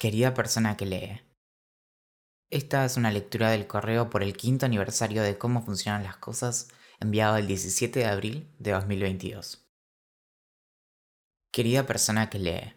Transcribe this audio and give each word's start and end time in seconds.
Querida 0.00 0.32
persona 0.32 0.78
que 0.78 0.86
lee. 0.86 1.20
Esta 2.48 2.86
es 2.86 2.96
una 2.96 3.10
lectura 3.10 3.50
del 3.50 3.66
correo 3.66 4.08
por 4.08 4.22
el 4.22 4.34
quinto 4.34 4.64
aniversario 4.64 5.22
de 5.22 5.36
cómo 5.36 5.60
funcionan 5.60 6.04
las 6.04 6.16
cosas 6.16 6.68
enviado 7.00 7.36
el 7.36 7.46
17 7.46 7.98
de 7.98 8.06
abril 8.06 8.50
de 8.58 8.70
2022. 8.70 9.62
Querida 11.52 11.84
persona 11.84 12.30
que 12.30 12.38
lee. 12.38 12.72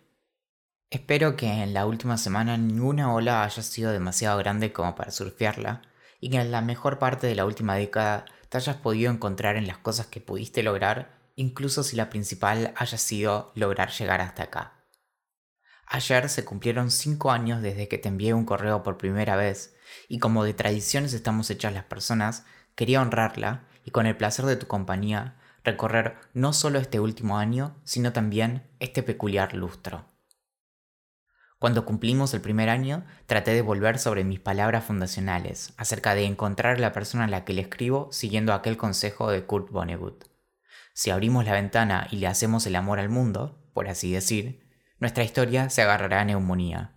Espero 0.89 1.37
que 1.37 1.47
en 1.47 1.73
la 1.73 1.85
última 1.85 2.17
semana 2.17 2.57
ninguna 2.57 3.13
ola 3.13 3.45
haya 3.45 3.63
sido 3.63 3.93
demasiado 3.93 4.37
grande 4.39 4.73
como 4.73 4.93
para 4.93 5.11
surfearla 5.11 5.81
y 6.19 6.29
que 6.29 6.41
en 6.41 6.51
la 6.51 6.59
mejor 6.59 6.99
parte 6.99 7.25
de 7.27 7.35
la 7.35 7.45
última 7.45 7.75
década 7.75 8.25
te 8.49 8.57
hayas 8.57 8.75
podido 8.75 9.09
encontrar 9.09 9.55
en 9.55 9.67
las 9.67 9.77
cosas 9.77 10.07
que 10.07 10.19
pudiste 10.19 10.61
lograr, 10.61 11.21
incluso 11.37 11.83
si 11.83 11.95
la 11.95 12.09
principal 12.09 12.73
haya 12.75 12.97
sido 12.97 13.53
lograr 13.55 13.91
llegar 13.91 14.19
hasta 14.19 14.43
acá. 14.43 14.82
Ayer 15.95 16.27
se 16.27 16.43
cumplieron 16.43 16.89
5 16.89 17.29
años 17.29 17.61
desde 17.61 17.87
que 17.87 17.99
te 17.99 18.09
envié 18.09 18.33
un 18.33 18.45
correo 18.45 18.81
por 18.81 18.97
primera 18.97 19.35
vez, 19.35 19.75
y 20.09 20.17
como 20.17 20.43
de 20.43 20.55
tradiciones 20.55 21.13
estamos 21.13 21.51
hechas 21.51 21.71
las 21.71 21.83
personas, 21.83 22.45
quería 22.73 22.99
honrarla 22.99 23.67
y 23.85 23.91
con 23.91 24.07
el 24.07 24.17
placer 24.17 24.45
de 24.45 24.55
tu 24.55 24.65
compañía 24.65 25.37
recorrer 25.63 26.15
no 26.33 26.51
solo 26.51 26.79
este 26.79 26.99
último 26.99 27.37
año, 27.37 27.79
sino 27.83 28.11
también 28.11 28.67
este 28.79 29.03
peculiar 29.03 29.53
lustro. 29.53 30.05
Cuando 31.59 31.85
cumplimos 31.85 32.33
el 32.33 32.41
primer 32.41 32.69
año, 32.69 33.05
traté 33.27 33.53
de 33.53 33.61
volver 33.61 33.99
sobre 33.99 34.23
mis 34.23 34.39
palabras 34.39 34.85
fundacionales 34.85 35.75
acerca 35.77 36.15
de 36.15 36.25
encontrar 36.25 36.79
la 36.79 36.91
persona 36.91 37.25
a 37.25 37.27
la 37.27 37.45
que 37.45 37.53
le 37.53 37.61
escribo 37.61 38.11
siguiendo 38.11 38.53
aquel 38.53 38.77
consejo 38.77 39.29
de 39.29 39.45
Kurt 39.45 39.69
Vonnegut. 39.69 40.23
Si 40.95 41.11
abrimos 41.11 41.45
la 41.45 41.53
ventana 41.53 42.07
y 42.09 42.15
le 42.15 42.25
hacemos 42.25 42.65
el 42.65 42.77
amor 42.77 42.97
al 42.97 43.09
mundo, 43.09 43.69
por 43.75 43.87
así 43.87 44.11
decir, 44.11 44.62
nuestra 45.03 45.25
historia 45.25 45.69
se 45.69 45.81
agarrará 45.81 46.21
a 46.21 46.25
neumonía. 46.25 46.93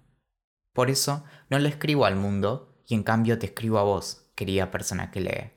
Por 0.73 0.91
eso 0.91 1.25
no 1.51 1.59
le 1.59 1.69
escribo 1.69 2.07
al 2.07 2.15
mundo 2.15 2.81
y 2.87 2.95
en 2.95 3.03
cambio 3.03 3.37
te 3.39 3.47
escribo 3.47 3.79
a 3.79 3.83
vos, 3.83 4.31
querida 4.37 4.71
persona 4.71 5.11
que 5.11 5.21
lee. 5.21 5.51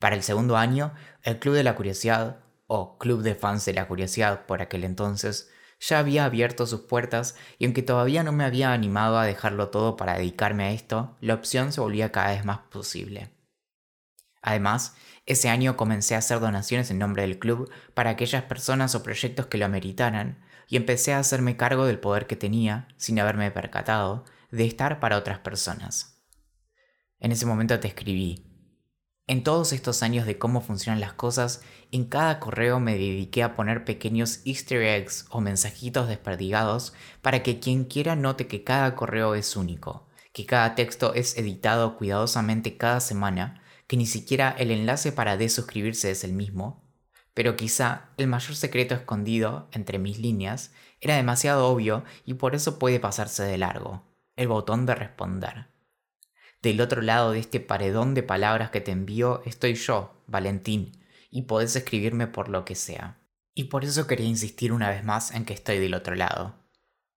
Para 0.00 0.16
el 0.16 0.24
segundo 0.24 0.56
año, 0.56 0.92
el 1.22 1.38
Club 1.38 1.54
de 1.54 1.62
la 1.62 1.76
Curiosidad, 1.76 2.40
o 2.66 2.98
Club 2.98 3.22
de 3.22 3.36
Fans 3.36 3.64
de 3.64 3.74
la 3.74 3.86
Curiosidad 3.86 4.46
por 4.46 4.60
aquel 4.60 4.82
entonces, 4.82 5.48
ya 5.78 6.00
había 6.00 6.24
abierto 6.24 6.66
sus 6.66 6.80
puertas 6.80 7.36
y 7.58 7.66
aunque 7.66 7.82
todavía 7.82 8.24
no 8.24 8.32
me 8.32 8.44
había 8.44 8.72
animado 8.72 9.16
a 9.16 9.26
dejarlo 9.26 9.68
todo 9.68 9.96
para 9.96 10.18
dedicarme 10.18 10.64
a 10.64 10.70
esto, 10.72 11.16
la 11.20 11.34
opción 11.34 11.70
se 11.70 11.80
volvía 11.80 12.10
cada 12.10 12.32
vez 12.32 12.44
más 12.44 12.58
posible. 12.70 13.30
Además, 14.42 14.96
ese 15.24 15.50
año 15.50 15.76
comencé 15.76 16.16
a 16.16 16.18
hacer 16.18 16.40
donaciones 16.40 16.90
en 16.90 16.98
nombre 16.98 17.22
del 17.22 17.38
club 17.38 17.70
para 17.94 18.10
aquellas 18.10 18.42
personas 18.42 18.96
o 18.96 19.04
proyectos 19.04 19.46
que 19.46 19.58
lo 19.58 19.66
ameritaran, 19.66 20.44
y 20.68 20.76
empecé 20.76 21.12
a 21.12 21.18
hacerme 21.18 21.56
cargo 21.56 21.86
del 21.86 22.00
poder 22.00 22.26
que 22.26 22.36
tenía, 22.36 22.88
sin 22.96 23.18
haberme 23.18 23.50
percatado, 23.50 24.24
de 24.50 24.64
estar 24.64 25.00
para 25.00 25.16
otras 25.16 25.38
personas. 25.38 26.22
En 27.18 27.32
ese 27.32 27.46
momento 27.46 27.78
te 27.80 27.88
escribí. 27.88 28.44
En 29.28 29.42
todos 29.42 29.72
estos 29.72 30.02
años 30.04 30.24
de 30.24 30.38
cómo 30.38 30.60
funcionan 30.60 31.00
las 31.00 31.12
cosas, 31.12 31.62
en 31.90 32.04
cada 32.04 32.38
correo 32.38 32.78
me 32.78 32.92
dediqué 32.92 33.42
a 33.42 33.56
poner 33.56 33.84
pequeños 33.84 34.40
easter 34.44 34.82
eggs 34.82 35.26
o 35.30 35.40
mensajitos 35.40 36.08
desperdigados 36.08 36.94
para 37.22 37.42
que 37.42 37.58
quien 37.58 37.84
quiera 37.84 38.14
note 38.14 38.46
que 38.46 38.62
cada 38.62 38.94
correo 38.94 39.34
es 39.34 39.56
único, 39.56 40.06
que 40.32 40.46
cada 40.46 40.76
texto 40.76 41.12
es 41.14 41.36
editado 41.36 41.96
cuidadosamente 41.96 42.76
cada 42.76 43.00
semana, 43.00 43.62
que 43.88 43.96
ni 43.96 44.06
siquiera 44.06 44.54
el 44.58 44.70
enlace 44.70 45.10
para 45.10 45.36
desuscribirse 45.36 46.10
es 46.12 46.22
el 46.22 46.32
mismo, 46.32 46.85
pero 47.36 47.54
quizá 47.54 48.08
el 48.16 48.28
mayor 48.28 48.56
secreto 48.56 48.94
escondido 48.94 49.68
entre 49.72 49.98
mis 49.98 50.18
líneas 50.18 50.72
era 51.02 51.16
demasiado 51.16 51.68
obvio 51.68 52.02
y 52.24 52.32
por 52.32 52.54
eso 52.54 52.78
puede 52.78 52.98
pasarse 52.98 53.42
de 53.42 53.58
largo, 53.58 54.02
el 54.36 54.48
botón 54.48 54.86
de 54.86 54.94
responder. 54.94 55.66
Del 56.62 56.80
otro 56.80 57.02
lado 57.02 57.32
de 57.32 57.40
este 57.40 57.60
paredón 57.60 58.14
de 58.14 58.22
palabras 58.22 58.70
que 58.70 58.80
te 58.80 58.90
envío 58.90 59.42
estoy 59.44 59.74
yo, 59.74 60.14
Valentín, 60.26 60.92
y 61.30 61.42
podés 61.42 61.76
escribirme 61.76 62.26
por 62.26 62.48
lo 62.48 62.64
que 62.64 62.74
sea. 62.74 63.18
Y 63.52 63.64
por 63.64 63.84
eso 63.84 64.06
quería 64.06 64.24
insistir 64.24 64.72
una 64.72 64.88
vez 64.88 65.04
más 65.04 65.30
en 65.32 65.44
que 65.44 65.52
estoy 65.52 65.78
del 65.78 65.92
otro 65.92 66.14
lado. 66.14 66.54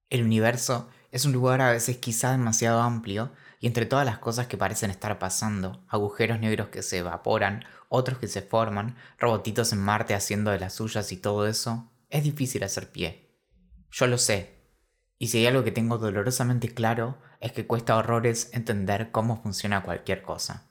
El 0.09 0.23
universo 0.23 0.89
es 1.11 1.23
un 1.23 1.31
lugar 1.31 1.61
a 1.61 1.71
veces 1.71 1.95
quizá 1.95 2.33
demasiado 2.33 2.81
amplio 2.81 3.31
y 3.59 3.67
entre 3.67 3.85
todas 3.85 4.05
las 4.05 4.19
cosas 4.19 4.47
que 4.47 4.57
parecen 4.57 4.89
estar 4.89 5.19
pasando, 5.19 5.83
agujeros 5.89 6.39
negros 6.39 6.69
que 6.69 6.81
se 6.81 6.99
evaporan, 6.99 7.65
otros 7.89 8.17
que 8.17 8.27
se 8.27 8.41
forman, 8.41 8.95
robotitos 9.17 9.73
en 9.73 9.79
Marte 9.79 10.13
haciendo 10.13 10.51
de 10.51 10.59
las 10.59 10.73
suyas 10.73 11.11
y 11.11 11.17
todo 11.17 11.45
eso, 11.45 11.91
es 12.09 12.23
difícil 12.23 12.63
hacer 12.63 12.91
pie. 12.91 13.35
Yo 13.91 14.07
lo 14.07 14.17
sé. 14.17 14.59
Y 15.17 15.27
si 15.27 15.39
hay 15.39 15.47
algo 15.47 15.65
que 15.65 15.71
tengo 15.71 15.97
dolorosamente 15.97 16.73
claro, 16.73 17.17
es 17.41 17.51
que 17.51 17.67
cuesta 17.67 17.97
horrores 17.97 18.49
entender 18.53 19.11
cómo 19.11 19.41
funciona 19.41 19.83
cualquier 19.83 20.21
cosa. 20.21 20.69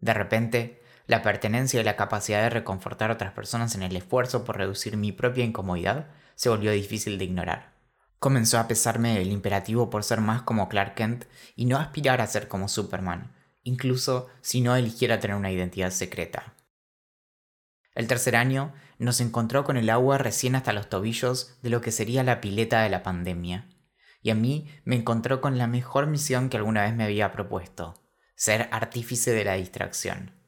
De 0.00 0.12
repente, 0.12 0.82
la 1.06 1.22
pertenencia 1.22 1.80
y 1.80 1.84
la 1.84 1.96
capacidad 1.96 2.42
de 2.42 2.50
reconfortar 2.50 3.10
a 3.10 3.14
otras 3.14 3.32
personas 3.32 3.74
en 3.74 3.82
el 3.82 3.94
esfuerzo 3.94 4.44
por 4.44 4.56
reducir 4.56 4.96
mi 4.96 5.12
propia 5.12 5.44
incomodidad 5.44 6.08
se 6.34 6.48
volvió 6.48 6.72
difícil 6.72 7.18
de 7.18 7.24
ignorar. 7.24 7.69
Comenzó 8.20 8.58
a 8.58 8.68
pesarme 8.68 9.20
el 9.20 9.32
imperativo 9.32 9.88
por 9.88 10.04
ser 10.04 10.20
más 10.20 10.42
como 10.42 10.68
Clark 10.68 10.94
Kent 10.94 11.24
y 11.56 11.64
no 11.64 11.78
aspirar 11.78 12.20
a 12.20 12.26
ser 12.26 12.48
como 12.48 12.68
Superman, 12.68 13.34
incluso 13.62 14.28
si 14.42 14.60
no 14.60 14.76
eligiera 14.76 15.18
tener 15.20 15.38
una 15.38 15.50
identidad 15.50 15.90
secreta. 15.90 16.54
El 17.94 18.06
tercer 18.06 18.36
año 18.36 18.74
nos 18.98 19.22
encontró 19.22 19.64
con 19.64 19.78
el 19.78 19.88
agua 19.88 20.18
recién 20.18 20.54
hasta 20.54 20.74
los 20.74 20.90
tobillos 20.90 21.58
de 21.62 21.70
lo 21.70 21.80
que 21.80 21.92
sería 21.92 22.22
la 22.22 22.42
pileta 22.42 22.82
de 22.82 22.90
la 22.90 23.02
pandemia, 23.02 23.70
y 24.20 24.28
a 24.28 24.34
mí 24.34 24.68
me 24.84 24.96
encontró 24.96 25.40
con 25.40 25.56
la 25.56 25.66
mejor 25.66 26.06
misión 26.06 26.50
que 26.50 26.58
alguna 26.58 26.82
vez 26.82 26.94
me 26.94 27.04
había 27.04 27.32
propuesto, 27.32 27.94
ser 28.36 28.68
artífice 28.70 29.32
de 29.32 29.46
la 29.46 29.54
distracción. 29.54 30.38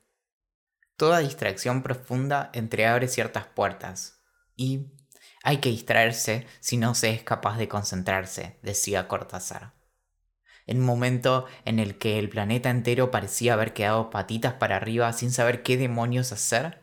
Toda 0.99 1.21
distracción 1.21 1.83
profunda 1.83 2.50
entreabre 2.53 3.09
ciertas 3.09 3.47
puertas, 3.47 4.22
y 4.56 4.93
hay 5.42 5.58
que 5.58 5.70
distraerse 5.70 6.47
si 6.60 6.76
no 6.76 6.94
se 6.94 7.10
es 7.10 7.22
capaz 7.22 7.58
de 7.58 7.69
concentrarse, 7.69 8.58
decía 8.62 9.08
Cortázar. 9.08 9.75
En 10.66 10.78
un 10.78 10.86
momento 10.86 11.47
en 11.64 11.78
el 11.78 11.98
que 11.98 12.19
el 12.19 12.28
planeta 12.28 12.70
entero 12.70 13.10
parecía 13.10 13.54
haber 13.54 13.72
quedado 13.72 14.10
patitas 14.10 14.54
para 14.54 14.76
arriba 14.76 15.12
sin 15.12 15.32
saber 15.32 15.62
qué 15.62 15.76
demonios 15.76 16.30
hacer, 16.32 16.82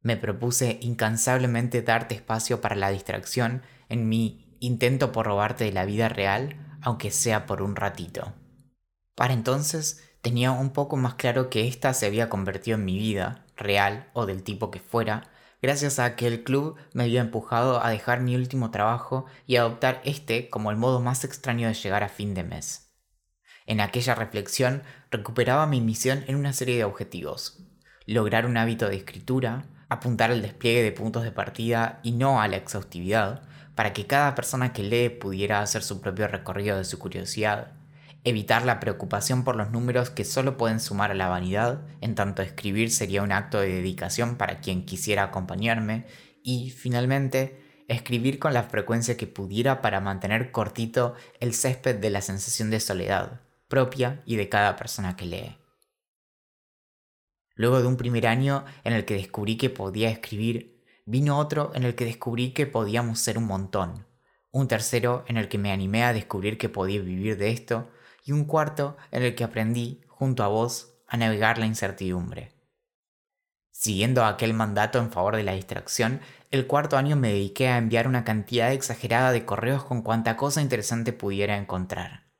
me 0.00 0.16
propuse 0.16 0.78
incansablemente 0.80 1.82
darte 1.82 2.14
espacio 2.14 2.60
para 2.60 2.76
la 2.76 2.90
distracción 2.90 3.62
en 3.88 4.08
mi 4.08 4.56
intento 4.60 5.12
por 5.12 5.26
robarte 5.26 5.64
de 5.64 5.72
la 5.72 5.84
vida 5.84 6.08
real, 6.08 6.78
aunque 6.80 7.10
sea 7.10 7.46
por 7.46 7.62
un 7.62 7.76
ratito. 7.76 8.32
Para 9.14 9.34
entonces 9.34 10.02
tenía 10.22 10.52
un 10.52 10.70
poco 10.70 10.96
más 10.96 11.14
claro 11.14 11.50
que 11.50 11.68
ésta 11.68 11.92
se 11.94 12.06
había 12.06 12.28
convertido 12.28 12.76
en 12.76 12.84
mi 12.84 12.98
vida, 12.98 13.44
real 13.56 14.10
o 14.14 14.26
del 14.26 14.42
tipo 14.42 14.70
que 14.70 14.80
fuera, 14.80 15.30
gracias 15.64 15.98
a 15.98 16.14
que 16.14 16.26
el 16.26 16.44
club 16.44 16.76
me 16.92 17.04
había 17.04 17.22
empujado 17.22 17.82
a 17.82 17.88
dejar 17.88 18.20
mi 18.20 18.36
último 18.36 18.70
trabajo 18.70 19.24
y 19.46 19.56
adoptar 19.56 20.02
este 20.04 20.50
como 20.50 20.70
el 20.70 20.76
modo 20.76 21.00
más 21.00 21.24
extraño 21.24 21.68
de 21.68 21.72
llegar 21.72 22.02
a 22.02 22.10
fin 22.10 22.34
de 22.34 22.44
mes. 22.44 22.92
En 23.64 23.80
aquella 23.80 24.14
reflexión 24.14 24.82
recuperaba 25.10 25.66
mi 25.66 25.80
misión 25.80 26.22
en 26.26 26.36
una 26.36 26.52
serie 26.52 26.76
de 26.76 26.84
objetivos. 26.84 27.64
Lograr 28.04 28.44
un 28.44 28.58
hábito 28.58 28.90
de 28.90 28.96
escritura, 28.96 29.64
apuntar 29.88 30.30
al 30.30 30.42
despliegue 30.42 30.82
de 30.82 30.92
puntos 30.92 31.22
de 31.22 31.32
partida 31.32 31.98
y 32.02 32.12
no 32.12 32.42
a 32.42 32.48
la 32.48 32.56
exhaustividad, 32.56 33.44
para 33.74 33.94
que 33.94 34.06
cada 34.06 34.34
persona 34.34 34.74
que 34.74 34.82
lee 34.82 35.08
pudiera 35.08 35.62
hacer 35.62 35.82
su 35.82 36.02
propio 36.02 36.28
recorrido 36.28 36.76
de 36.76 36.84
su 36.84 36.98
curiosidad, 36.98 37.72
evitar 38.24 38.64
la 38.64 38.80
preocupación 38.80 39.44
por 39.44 39.54
los 39.54 39.70
números 39.70 40.10
que 40.10 40.24
solo 40.24 40.56
pueden 40.56 40.80
sumar 40.80 41.10
a 41.10 41.14
la 41.14 41.28
vanidad, 41.28 41.86
en 42.00 42.14
tanto 42.14 42.42
escribir 42.42 42.90
sería 42.90 43.22
un 43.22 43.32
acto 43.32 43.60
de 43.60 43.68
dedicación 43.68 44.36
para 44.36 44.60
quien 44.60 44.86
quisiera 44.86 45.24
acompañarme, 45.24 46.06
y 46.42 46.70
finalmente, 46.70 47.84
escribir 47.88 48.38
con 48.38 48.54
la 48.54 48.62
frecuencia 48.62 49.16
que 49.16 49.26
pudiera 49.26 49.82
para 49.82 50.00
mantener 50.00 50.52
cortito 50.52 51.14
el 51.38 51.54
césped 51.54 51.96
de 51.96 52.10
la 52.10 52.22
sensación 52.22 52.70
de 52.70 52.80
soledad, 52.80 53.42
propia 53.68 54.22
y 54.24 54.36
de 54.36 54.48
cada 54.48 54.76
persona 54.76 55.16
que 55.16 55.26
lee. 55.26 55.58
Luego 57.56 57.80
de 57.80 57.86
un 57.86 57.96
primer 57.96 58.26
año 58.26 58.64
en 58.84 58.94
el 58.94 59.04
que 59.04 59.14
descubrí 59.14 59.56
que 59.56 59.70
podía 59.70 60.10
escribir, 60.10 60.82
vino 61.06 61.38
otro 61.38 61.72
en 61.74 61.84
el 61.84 61.94
que 61.94 62.04
descubrí 62.04 62.52
que 62.52 62.66
podíamos 62.66 63.20
ser 63.20 63.36
un 63.38 63.44
montón, 63.44 64.06
un 64.50 64.66
tercero 64.66 65.24
en 65.28 65.36
el 65.36 65.48
que 65.48 65.58
me 65.58 65.72
animé 65.72 66.04
a 66.04 66.12
descubrir 66.12 66.58
que 66.58 66.68
podía 66.68 67.00
vivir 67.00 67.36
de 67.36 67.50
esto, 67.50 67.90
y 68.24 68.32
un 68.32 68.44
cuarto 68.44 68.96
en 69.10 69.22
el 69.22 69.34
que 69.34 69.44
aprendí, 69.44 70.00
junto 70.08 70.42
a 70.42 70.48
vos, 70.48 70.94
a 71.06 71.16
navegar 71.16 71.58
la 71.58 71.66
incertidumbre. 71.66 72.52
Siguiendo 73.70 74.24
aquel 74.24 74.54
mandato 74.54 74.98
en 74.98 75.12
favor 75.12 75.36
de 75.36 75.42
la 75.42 75.52
distracción, 75.52 76.20
el 76.50 76.66
cuarto 76.66 76.96
año 76.96 77.16
me 77.16 77.28
dediqué 77.28 77.68
a 77.68 77.76
enviar 77.76 78.08
una 78.08 78.24
cantidad 78.24 78.72
exagerada 78.72 79.30
de 79.30 79.44
correos 79.44 79.84
con 79.84 80.02
cuanta 80.02 80.36
cosa 80.36 80.62
interesante 80.62 81.12
pudiera 81.12 81.56
encontrar. 81.56 82.30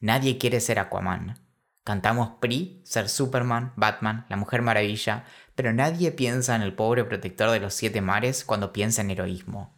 Nadie 0.00 0.36
quiere 0.36 0.60
ser 0.60 0.78
Aquaman. 0.78 1.44
Cantamos 1.84 2.32
PRI, 2.40 2.82
ser 2.84 3.08
Superman, 3.08 3.72
Batman, 3.76 4.26
la 4.28 4.36
Mujer 4.36 4.60
Maravilla, 4.60 5.24
pero 5.54 5.72
nadie 5.72 6.12
piensa 6.12 6.54
en 6.54 6.62
el 6.62 6.74
pobre 6.74 7.04
protector 7.04 7.50
de 7.50 7.60
los 7.60 7.72
siete 7.72 8.00
mares 8.00 8.44
cuando 8.44 8.72
piensa 8.72 9.00
en 9.00 9.10
heroísmo. 9.10 9.74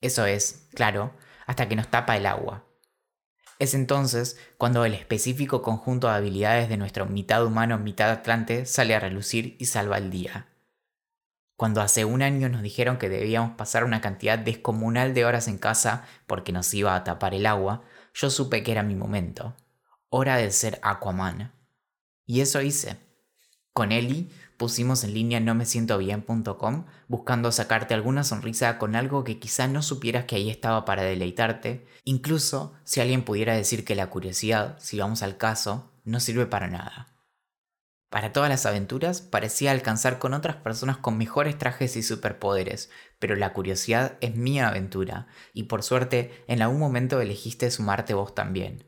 Eso 0.00 0.26
es, 0.26 0.68
claro, 0.74 1.14
hasta 1.46 1.68
que 1.68 1.76
nos 1.76 1.88
tapa 1.88 2.16
el 2.16 2.26
agua. 2.26 2.64
Es 3.58 3.72
entonces 3.72 4.38
cuando 4.58 4.84
el 4.84 4.92
específico 4.92 5.62
conjunto 5.62 6.08
de 6.08 6.14
habilidades 6.14 6.68
de 6.68 6.76
nuestro 6.76 7.06
mitad 7.06 7.44
humano, 7.44 7.78
mitad 7.78 8.10
atlante 8.10 8.66
sale 8.66 8.94
a 8.94 9.00
relucir 9.00 9.56
y 9.58 9.66
salva 9.66 9.96
el 9.96 10.10
día. 10.10 10.48
Cuando 11.56 11.80
hace 11.80 12.04
un 12.04 12.20
año 12.20 12.50
nos 12.50 12.62
dijeron 12.62 12.98
que 12.98 13.08
debíamos 13.08 13.52
pasar 13.56 13.84
una 13.84 14.02
cantidad 14.02 14.38
descomunal 14.38 15.14
de 15.14 15.24
horas 15.24 15.48
en 15.48 15.56
casa 15.56 16.04
porque 16.26 16.52
nos 16.52 16.72
iba 16.74 16.94
a 16.94 17.02
tapar 17.02 17.32
el 17.32 17.46
agua, 17.46 17.82
yo 18.12 18.28
supe 18.28 18.62
que 18.62 18.72
era 18.72 18.82
mi 18.82 18.94
momento. 18.94 19.56
Hora 20.10 20.36
de 20.36 20.50
ser 20.50 20.78
Aquaman. 20.82 21.52
Y 22.26 22.42
eso 22.42 22.60
hice. 22.60 23.05
Con 23.76 23.92
Eli 23.92 24.30
pusimos 24.56 25.04
en 25.04 25.12
línea 25.12 25.38
no 25.38 25.54
me 25.54 25.66
siento 25.66 25.98
bien.com 25.98 26.86
buscando 27.08 27.52
sacarte 27.52 27.92
alguna 27.92 28.24
sonrisa 28.24 28.78
con 28.78 28.96
algo 28.96 29.22
que 29.22 29.38
quizá 29.38 29.68
no 29.68 29.82
supieras 29.82 30.24
que 30.24 30.36
ahí 30.36 30.48
estaba 30.48 30.86
para 30.86 31.02
deleitarte, 31.02 31.86
incluso 32.02 32.72
si 32.84 33.02
alguien 33.02 33.22
pudiera 33.22 33.54
decir 33.54 33.84
que 33.84 33.94
la 33.94 34.08
curiosidad, 34.08 34.78
si 34.78 34.98
vamos 34.98 35.22
al 35.22 35.36
caso, 35.36 35.92
no 36.04 36.20
sirve 36.20 36.46
para 36.46 36.68
nada. 36.68 37.18
Para 38.08 38.32
todas 38.32 38.48
las 38.48 38.64
aventuras 38.64 39.20
parecía 39.20 39.72
alcanzar 39.72 40.18
con 40.18 40.32
otras 40.32 40.56
personas 40.56 40.96
con 40.96 41.18
mejores 41.18 41.58
trajes 41.58 41.98
y 41.98 42.02
superpoderes, 42.02 42.88
pero 43.18 43.36
la 43.36 43.52
curiosidad 43.52 44.16
es 44.22 44.36
mi 44.36 44.58
aventura, 44.58 45.26
y 45.52 45.64
por 45.64 45.82
suerte 45.82 46.46
en 46.48 46.62
algún 46.62 46.80
momento 46.80 47.20
elegiste 47.20 47.70
sumarte 47.70 48.14
vos 48.14 48.34
también. 48.34 48.86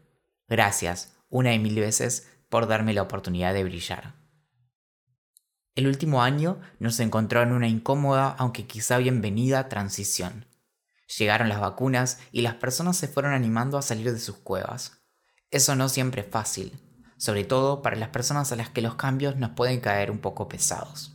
Gracias, 0.48 1.14
una 1.28 1.52
y 1.52 1.58
mil 1.58 1.78
veces, 1.78 2.32
por 2.48 2.66
darme 2.66 2.94
la 2.94 3.02
oportunidad 3.02 3.52
de 3.52 3.64
brillar. 3.64 4.27
El 5.78 5.86
último 5.86 6.24
año 6.24 6.58
nos 6.80 6.98
encontró 6.98 7.40
en 7.40 7.52
una 7.52 7.68
incómoda, 7.68 8.34
aunque 8.36 8.66
quizá 8.66 8.98
bienvenida, 8.98 9.68
transición. 9.68 10.44
Llegaron 11.16 11.48
las 11.48 11.60
vacunas 11.60 12.18
y 12.32 12.40
las 12.40 12.54
personas 12.54 12.96
se 12.96 13.06
fueron 13.06 13.32
animando 13.32 13.78
a 13.78 13.82
salir 13.82 14.12
de 14.12 14.18
sus 14.18 14.38
cuevas. 14.38 14.98
Eso 15.52 15.76
no 15.76 15.88
siempre 15.88 16.22
es 16.22 16.26
fácil, 16.28 16.80
sobre 17.16 17.44
todo 17.44 17.80
para 17.80 17.94
las 17.94 18.08
personas 18.08 18.50
a 18.50 18.56
las 18.56 18.70
que 18.70 18.82
los 18.82 18.96
cambios 18.96 19.36
nos 19.36 19.50
pueden 19.50 19.78
caer 19.78 20.10
un 20.10 20.18
poco 20.18 20.48
pesados. 20.48 21.14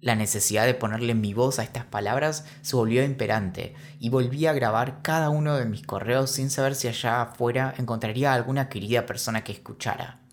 La 0.00 0.16
necesidad 0.16 0.66
de 0.66 0.74
ponerle 0.74 1.14
mi 1.14 1.32
voz 1.32 1.60
a 1.60 1.62
estas 1.62 1.84
palabras 1.84 2.44
se 2.62 2.74
volvió 2.74 3.04
imperante 3.04 3.76
y 4.00 4.08
volví 4.08 4.46
a 4.46 4.52
grabar 4.52 5.02
cada 5.02 5.30
uno 5.30 5.54
de 5.54 5.66
mis 5.66 5.86
correos 5.86 6.32
sin 6.32 6.50
saber 6.50 6.74
si 6.74 6.88
allá 6.88 7.22
afuera 7.22 7.72
encontraría 7.78 8.34
alguna 8.34 8.68
querida 8.68 9.06
persona 9.06 9.44
que 9.44 9.52
escuchara. 9.52 10.25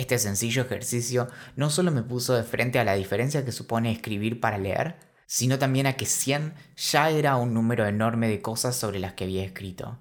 Este 0.00 0.18
sencillo 0.18 0.62
ejercicio 0.62 1.28
no 1.56 1.68
solo 1.68 1.90
me 1.90 2.02
puso 2.02 2.32
de 2.32 2.42
frente 2.42 2.78
a 2.78 2.84
la 2.84 2.94
diferencia 2.94 3.44
que 3.44 3.52
supone 3.52 3.92
escribir 3.92 4.40
para 4.40 4.56
leer, 4.56 4.96
sino 5.26 5.58
también 5.58 5.86
a 5.86 5.92
que 5.92 6.06
100 6.06 6.54
ya 6.74 7.10
era 7.10 7.36
un 7.36 7.52
número 7.52 7.84
enorme 7.84 8.26
de 8.26 8.40
cosas 8.40 8.74
sobre 8.74 8.98
las 8.98 9.12
que 9.12 9.24
había 9.24 9.44
escrito. 9.44 9.98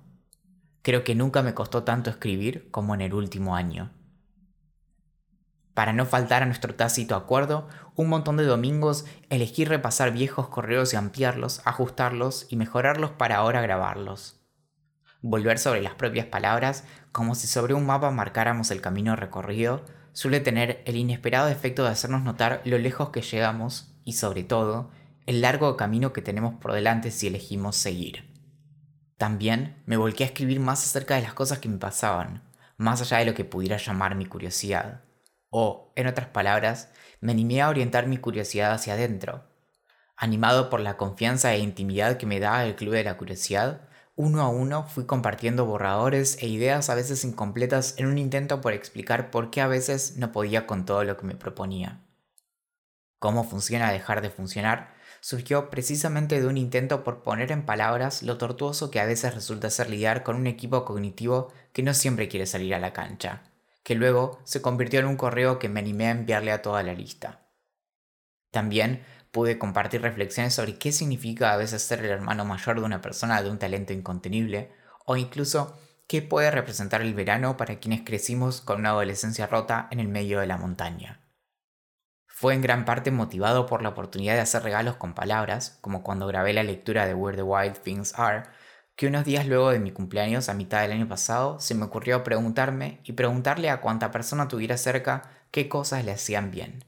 Creo 0.83 1.03
que 1.03 1.15
nunca 1.15 1.43
me 1.43 1.53
costó 1.53 1.83
tanto 1.83 2.09
escribir 2.09 2.71
como 2.71 2.95
en 2.95 3.01
el 3.01 3.13
último 3.13 3.57
año. 3.57 3.91
Para 5.73 5.91
no 5.91 6.05
faltar 6.05 6.43
a 6.43 6.45
nuestro 6.45 6.75
tácito 6.75 7.13
acuerdo, 7.13 7.67
un 7.97 8.07
montón 8.07 8.37
de 8.37 8.45
domingos 8.45 9.03
elegí 9.29 9.65
repasar 9.65 10.13
viejos 10.13 10.47
correos 10.47 10.93
y 10.93 10.95
ampliarlos, 10.95 11.61
ajustarlos 11.65 12.47
y 12.49 12.55
mejorarlos 12.55 13.11
para 13.11 13.35
ahora 13.35 13.59
grabarlos 13.59 14.38
volver 15.21 15.59
sobre 15.59 15.81
las 15.81 15.95
propias 15.95 16.25
palabras, 16.25 16.85
como 17.11 17.35
si 17.35 17.47
sobre 17.47 17.73
un 17.73 17.85
mapa 17.85 18.11
marcáramos 18.11 18.71
el 18.71 18.81
camino 18.81 19.15
recorrido, 19.15 19.85
suele 20.13 20.39
tener 20.39 20.81
el 20.85 20.95
inesperado 20.95 21.49
efecto 21.49 21.83
de 21.83 21.89
hacernos 21.89 22.23
notar 22.23 22.61
lo 22.65 22.77
lejos 22.77 23.09
que 23.09 23.21
llegamos 23.21 23.95
y 24.05 24.13
sobre 24.13 24.43
todo, 24.43 24.91
el 25.25 25.41
largo 25.41 25.77
camino 25.77 26.13
que 26.13 26.21
tenemos 26.21 26.55
por 26.55 26.73
delante 26.73 27.11
si 27.11 27.27
elegimos 27.27 27.75
seguir. 27.75 28.29
También 29.17 29.83
me 29.85 29.97
volqué 29.97 30.23
a 30.23 30.27
escribir 30.27 30.59
más 30.59 30.83
acerca 30.83 31.15
de 31.15 31.21
las 31.21 31.33
cosas 31.33 31.59
que 31.59 31.69
me 31.69 31.77
pasaban, 31.77 32.41
más 32.77 33.01
allá 33.01 33.17
de 33.17 33.25
lo 33.25 33.33
que 33.33 33.43
pudiera 33.43 33.77
llamar 33.77 34.15
mi 34.15 34.25
curiosidad. 34.25 35.03
O, 35.49 35.91
en 35.95 36.07
otras 36.07 36.27
palabras, 36.27 36.89
me 37.19 37.33
animé 37.33 37.61
a 37.61 37.69
orientar 37.69 38.07
mi 38.07 38.17
curiosidad 38.17 38.71
hacia 38.71 38.93
adentro. 38.93 39.43
Animado 40.15 40.69
por 40.69 40.79
la 40.79 40.95
confianza 40.95 41.53
e 41.53 41.59
intimidad 41.59 42.17
que 42.17 42.25
me 42.25 42.39
da 42.39 42.65
el 42.65 42.75
Club 42.75 42.93
de 42.93 43.03
la 43.03 43.17
Curiosidad, 43.17 43.88
uno 44.19 44.41
a 44.41 44.49
uno 44.49 44.83
fui 44.83 45.05
compartiendo 45.05 45.65
borradores 45.65 46.37
e 46.41 46.47
ideas 46.49 46.89
a 46.89 46.95
veces 46.95 47.23
incompletas 47.23 47.93
en 47.97 48.05
un 48.05 48.17
intento 48.17 48.59
por 48.59 48.73
explicar 48.73 49.31
por 49.31 49.49
qué 49.49 49.61
a 49.61 49.67
veces 49.67 50.17
no 50.17 50.33
podía 50.33 50.67
con 50.67 50.83
todo 50.83 51.05
lo 51.05 51.15
que 51.15 51.25
me 51.25 51.35
proponía. 51.35 52.01
Cómo 53.19 53.45
funciona 53.45 53.93
dejar 53.93 54.21
de 54.21 54.29
funcionar 54.29 54.93
surgió 55.21 55.69
precisamente 55.69 56.41
de 56.41 56.47
un 56.47 56.57
intento 56.57 57.05
por 57.05 57.23
poner 57.23 57.53
en 57.53 57.65
palabras 57.65 58.21
lo 58.21 58.37
tortuoso 58.37 58.91
que 58.91 58.99
a 58.99 59.05
veces 59.05 59.33
resulta 59.33 59.69
ser 59.69 59.89
lidiar 59.89 60.23
con 60.23 60.35
un 60.35 60.47
equipo 60.47 60.83
cognitivo 60.83 61.53
que 61.71 61.81
no 61.83 61.93
siempre 61.93 62.27
quiere 62.27 62.45
salir 62.45 62.75
a 62.75 62.79
la 62.79 62.91
cancha, 62.91 63.43
que 63.83 63.95
luego 63.95 64.41
se 64.43 64.61
convirtió 64.61 64.99
en 64.99 65.05
un 65.05 65.15
correo 65.15 65.59
que 65.59 65.69
me 65.69 65.79
animé 65.79 66.07
a 66.07 66.11
enviarle 66.11 66.51
a 66.51 66.61
toda 66.61 66.83
la 66.83 66.93
lista. 66.93 67.47
También 68.51 69.01
pude 69.31 69.59
compartir 69.59 70.01
reflexiones 70.01 70.53
sobre 70.53 70.77
qué 70.77 70.91
significa 70.91 71.53
a 71.53 71.57
veces 71.57 71.81
ser 71.81 71.99
el 71.99 72.11
hermano 72.11 72.45
mayor 72.45 72.79
de 72.79 72.85
una 72.85 73.01
persona 73.01 73.41
de 73.41 73.49
un 73.49 73.59
talento 73.59 73.93
incontenible, 73.93 74.71
o 75.05 75.15
incluso 75.17 75.79
qué 76.07 76.21
puede 76.21 76.51
representar 76.51 77.01
el 77.01 77.13
verano 77.13 77.55
para 77.55 77.79
quienes 77.79 78.01
crecimos 78.01 78.61
con 78.61 78.79
una 78.79 78.89
adolescencia 78.89 79.47
rota 79.47 79.87
en 79.91 79.99
el 79.99 80.07
medio 80.07 80.39
de 80.39 80.47
la 80.47 80.57
montaña. 80.57 81.21
Fue 82.25 82.53
en 82.53 82.61
gran 82.61 82.85
parte 82.85 83.11
motivado 83.11 83.65
por 83.65 83.81
la 83.81 83.89
oportunidad 83.89 84.35
de 84.35 84.39
hacer 84.39 84.63
regalos 84.63 84.95
con 84.95 85.13
palabras, 85.13 85.77
como 85.81 86.03
cuando 86.03 86.25
grabé 86.25 86.53
la 86.53 86.63
lectura 86.63 87.05
de 87.05 87.13
Where 87.13 87.35
the 87.35 87.43
Wild 87.43 87.79
Things 87.79 88.17
Are, 88.17 88.43
que 88.95 89.07
unos 89.07 89.25
días 89.25 89.45
luego 89.45 89.71
de 89.71 89.79
mi 89.79 89.91
cumpleaños 89.91 90.49
a 90.49 90.53
mitad 90.53 90.81
del 90.81 90.93
año 90.93 91.07
pasado 91.07 91.59
se 91.59 91.75
me 91.75 91.85
ocurrió 91.85 92.23
preguntarme 92.23 93.01
y 93.03 93.13
preguntarle 93.13 93.69
a 93.69 93.81
cuanta 93.81 94.11
persona 94.11 94.47
tuviera 94.47 94.77
cerca 94.77 95.29
qué 95.51 95.69
cosas 95.69 96.03
le 96.05 96.11
hacían 96.11 96.49
bien. 96.49 96.83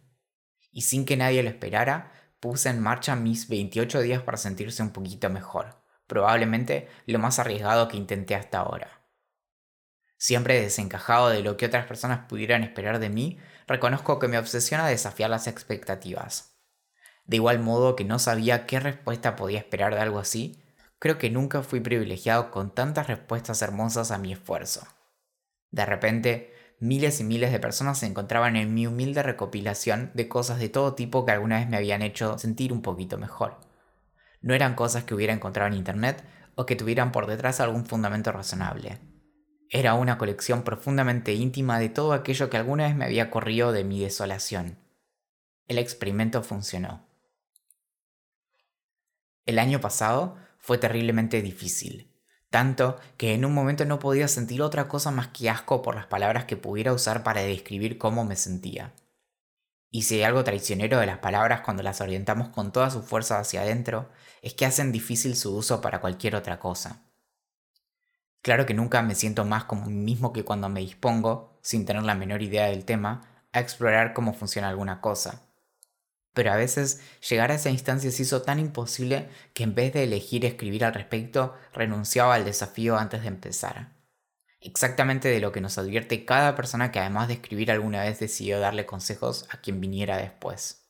Y 0.71 0.81
sin 0.81 1.05
que 1.05 1.17
nadie 1.17 1.43
lo 1.43 1.49
esperara, 1.49 2.11
puse 2.41 2.69
en 2.69 2.81
marcha 2.81 3.15
mis 3.15 3.47
28 3.47 4.01
días 4.01 4.23
para 4.23 4.37
sentirse 4.37 4.83
un 4.83 4.89
poquito 4.89 5.29
mejor, 5.29 5.81
probablemente 6.07 6.89
lo 7.05 7.19
más 7.19 7.39
arriesgado 7.39 7.87
que 7.87 7.95
intenté 7.95 8.35
hasta 8.35 8.59
ahora. 8.59 9.05
Siempre 10.17 10.59
desencajado 10.59 11.29
de 11.29 11.43
lo 11.43 11.55
que 11.55 11.67
otras 11.67 11.85
personas 11.85 12.27
pudieran 12.27 12.63
esperar 12.63 12.99
de 12.99 13.09
mí, 13.09 13.39
reconozco 13.67 14.19
que 14.19 14.27
me 14.27 14.37
obsesiona 14.37 14.87
desafiar 14.87 15.29
las 15.29 15.47
expectativas. 15.47 16.57
De 17.25 17.37
igual 17.37 17.59
modo 17.59 17.95
que 17.95 18.03
no 18.03 18.19
sabía 18.19 18.65
qué 18.65 18.79
respuesta 18.79 19.35
podía 19.35 19.59
esperar 19.59 19.93
de 19.93 20.01
algo 20.01 20.19
así, 20.19 20.63
creo 20.99 21.17
que 21.17 21.29
nunca 21.29 21.61
fui 21.63 21.79
privilegiado 21.79 22.51
con 22.51 22.73
tantas 22.73 23.07
respuestas 23.07 23.61
hermosas 23.61 24.11
a 24.11 24.17
mi 24.17 24.33
esfuerzo. 24.33 24.87
De 25.69 25.85
repente, 25.85 26.53
miles 26.81 27.19
y 27.19 27.23
miles 27.23 27.51
de 27.51 27.59
personas 27.59 27.99
se 27.99 28.07
encontraban 28.07 28.55
en 28.55 28.73
mi 28.73 28.87
humilde 28.87 29.21
recopilación 29.21 30.09
de 30.15 30.27
cosas 30.27 30.59
de 30.59 30.67
todo 30.67 30.95
tipo 30.95 31.25
que 31.25 31.31
alguna 31.31 31.59
vez 31.59 31.69
me 31.69 31.77
habían 31.77 32.01
hecho 32.01 32.39
sentir 32.39 32.73
un 32.73 32.81
poquito 32.81 33.19
mejor. 33.19 33.59
No 34.41 34.55
eran 34.55 34.73
cosas 34.73 35.03
que 35.03 35.13
hubiera 35.13 35.31
encontrado 35.31 35.67
en 35.67 35.77
internet 35.77 36.25
o 36.55 36.65
que 36.65 36.75
tuvieran 36.75 37.11
por 37.11 37.27
detrás 37.27 37.59
algún 37.59 37.85
fundamento 37.85 38.31
razonable. 38.31 38.99
Era 39.69 39.93
una 39.93 40.17
colección 40.17 40.63
profundamente 40.63 41.33
íntima 41.33 41.79
de 41.79 41.89
todo 41.89 42.13
aquello 42.13 42.49
que 42.49 42.57
alguna 42.57 42.87
vez 42.87 42.95
me 42.95 43.05
había 43.05 43.29
corrido 43.29 43.71
de 43.71 43.83
mi 43.83 44.01
desolación. 44.01 44.79
El 45.67 45.77
experimento 45.77 46.41
funcionó. 46.41 47.07
El 49.45 49.59
año 49.59 49.79
pasado 49.79 50.35
fue 50.57 50.79
terriblemente 50.79 51.41
difícil 51.43 52.10
tanto 52.51 52.99
que 53.17 53.33
en 53.33 53.45
un 53.45 53.53
momento 53.53 53.85
no 53.85 53.97
podía 53.97 54.27
sentir 54.27 54.61
otra 54.61 54.89
cosa 54.89 55.09
más 55.09 55.29
que 55.29 55.49
asco 55.49 55.81
por 55.81 55.95
las 55.95 56.05
palabras 56.05 56.45
que 56.45 56.57
pudiera 56.57 56.93
usar 56.93 57.23
para 57.23 57.41
describir 57.41 57.97
cómo 57.97 58.25
me 58.25 58.35
sentía. 58.35 58.93
Y 59.89 60.03
si 60.03 60.15
hay 60.15 60.23
algo 60.23 60.43
traicionero 60.43 60.99
de 60.99 61.05
las 61.05 61.19
palabras 61.19 61.61
cuando 61.61 61.81
las 61.81 62.01
orientamos 62.01 62.49
con 62.49 62.73
toda 62.73 62.89
su 62.89 63.01
fuerza 63.03 63.39
hacia 63.39 63.61
adentro, 63.61 64.09
es 64.41 64.53
que 64.53 64.65
hacen 64.65 64.91
difícil 64.91 65.37
su 65.37 65.55
uso 65.55 65.79
para 65.79 66.01
cualquier 66.01 66.35
otra 66.35 66.59
cosa. 66.59 67.01
Claro 68.41 68.65
que 68.65 68.73
nunca 68.73 69.01
me 69.01 69.15
siento 69.15 69.45
más 69.45 69.63
como 69.63 69.85
mí 69.85 69.93
mismo 69.93 70.33
que 70.33 70.43
cuando 70.43 70.67
me 70.67 70.81
dispongo, 70.81 71.57
sin 71.61 71.85
tener 71.85 72.03
la 72.03 72.15
menor 72.15 72.41
idea 72.41 72.65
del 72.65 72.83
tema, 72.83 73.21
a 73.53 73.61
explorar 73.61 74.13
cómo 74.13 74.33
funciona 74.33 74.67
alguna 74.67 74.99
cosa. 74.99 75.41
Pero 76.33 76.51
a 76.51 76.55
veces 76.55 77.01
llegar 77.29 77.51
a 77.51 77.55
esa 77.55 77.69
instancia 77.69 78.11
se 78.11 78.23
hizo 78.23 78.41
tan 78.41 78.59
imposible 78.59 79.29
que 79.53 79.63
en 79.63 79.75
vez 79.75 79.93
de 79.93 80.03
elegir 80.03 80.45
escribir 80.45 80.85
al 80.85 80.93
respecto, 80.93 81.55
renunciaba 81.73 82.35
al 82.35 82.45
desafío 82.45 82.97
antes 82.97 83.21
de 83.21 83.27
empezar. 83.27 83.89
Exactamente 84.61 85.27
de 85.27 85.39
lo 85.39 85.51
que 85.51 85.59
nos 85.59 85.77
advierte 85.77 86.23
cada 86.23 86.55
persona 86.55 86.91
que 86.91 86.99
además 86.99 87.27
de 87.27 87.33
escribir 87.33 87.71
alguna 87.71 88.03
vez 88.03 88.19
decidió 88.19 88.59
darle 88.59 88.85
consejos 88.85 89.47
a 89.49 89.57
quien 89.57 89.81
viniera 89.81 90.17
después. 90.17 90.81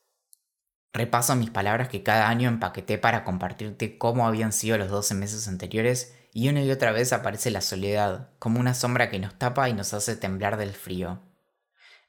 Repaso 0.94 1.38
mis 1.38 1.50
palabras 1.50 1.88
que 1.88 2.04
cada 2.04 2.28
año 2.28 2.50
empaqueté 2.50 2.98
para 2.98 3.24
compartirte 3.24 3.98
cómo 3.98 4.28
habían 4.28 4.52
sido 4.52 4.78
los 4.78 4.90
12 4.90 5.14
meses 5.14 5.48
anteriores 5.48 6.14
y 6.34 6.50
una 6.50 6.62
y 6.62 6.70
otra 6.70 6.92
vez 6.92 7.14
aparece 7.14 7.50
la 7.50 7.62
soledad, 7.62 8.30
como 8.40 8.60
una 8.60 8.74
sombra 8.74 9.10
que 9.10 9.20
nos 9.20 9.38
tapa 9.38 9.70
y 9.70 9.74
nos 9.74 9.94
hace 9.94 10.18
temblar 10.18 10.58
del 10.58 10.74
frío. 10.74 11.22